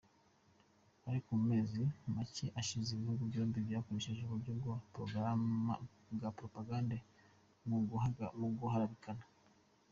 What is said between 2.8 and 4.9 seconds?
ibihugu byombi byakoresheje uburyo bwa